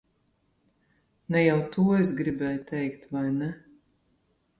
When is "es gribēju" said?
1.97-2.63